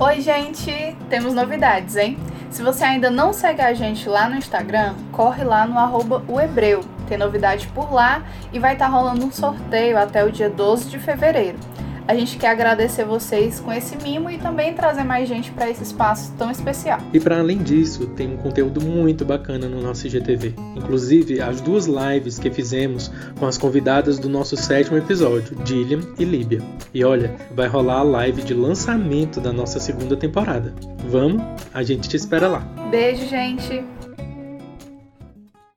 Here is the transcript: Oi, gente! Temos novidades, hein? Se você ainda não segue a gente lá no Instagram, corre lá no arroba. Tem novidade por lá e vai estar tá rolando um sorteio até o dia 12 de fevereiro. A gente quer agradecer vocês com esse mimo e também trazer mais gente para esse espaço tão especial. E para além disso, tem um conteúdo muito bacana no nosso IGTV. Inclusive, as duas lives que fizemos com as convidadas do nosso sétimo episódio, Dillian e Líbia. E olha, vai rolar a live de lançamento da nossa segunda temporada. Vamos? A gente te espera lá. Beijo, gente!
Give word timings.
Oi, 0.00 0.20
gente! 0.20 0.96
Temos 1.10 1.34
novidades, 1.34 1.96
hein? 1.96 2.16
Se 2.52 2.62
você 2.62 2.84
ainda 2.84 3.10
não 3.10 3.32
segue 3.32 3.60
a 3.60 3.74
gente 3.74 4.08
lá 4.08 4.28
no 4.28 4.36
Instagram, 4.36 4.94
corre 5.10 5.42
lá 5.42 5.66
no 5.66 5.76
arroba. 5.76 6.22
Tem 7.08 7.18
novidade 7.18 7.66
por 7.74 7.92
lá 7.92 8.22
e 8.52 8.60
vai 8.60 8.74
estar 8.74 8.86
tá 8.86 8.92
rolando 8.92 9.26
um 9.26 9.32
sorteio 9.32 9.98
até 9.98 10.24
o 10.24 10.30
dia 10.30 10.48
12 10.48 10.88
de 10.88 11.00
fevereiro. 11.00 11.58
A 12.08 12.14
gente 12.14 12.38
quer 12.38 12.48
agradecer 12.48 13.04
vocês 13.04 13.60
com 13.60 13.70
esse 13.70 13.94
mimo 14.02 14.30
e 14.30 14.38
também 14.38 14.72
trazer 14.72 15.04
mais 15.04 15.28
gente 15.28 15.50
para 15.50 15.68
esse 15.68 15.82
espaço 15.82 16.32
tão 16.38 16.50
especial. 16.50 16.98
E 17.12 17.20
para 17.20 17.38
além 17.38 17.58
disso, 17.58 18.06
tem 18.06 18.32
um 18.32 18.38
conteúdo 18.38 18.80
muito 18.80 19.26
bacana 19.26 19.68
no 19.68 19.82
nosso 19.82 20.06
IGTV. 20.06 20.54
Inclusive, 20.74 21.42
as 21.42 21.60
duas 21.60 21.84
lives 21.84 22.38
que 22.38 22.50
fizemos 22.50 23.12
com 23.38 23.44
as 23.44 23.58
convidadas 23.58 24.18
do 24.18 24.26
nosso 24.26 24.56
sétimo 24.56 24.96
episódio, 24.96 25.54
Dillian 25.56 26.00
e 26.18 26.24
Líbia. 26.24 26.62
E 26.94 27.04
olha, 27.04 27.36
vai 27.54 27.68
rolar 27.68 27.98
a 27.98 28.04
live 28.04 28.40
de 28.40 28.54
lançamento 28.54 29.38
da 29.38 29.52
nossa 29.52 29.78
segunda 29.78 30.16
temporada. 30.16 30.72
Vamos? 31.10 31.42
A 31.74 31.82
gente 31.82 32.08
te 32.08 32.16
espera 32.16 32.48
lá. 32.48 32.60
Beijo, 32.90 33.26
gente! 33.26 33.97